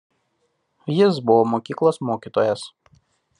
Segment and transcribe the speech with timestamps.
[0.99, 2.65] Jis buvo mokyklos mokytojas.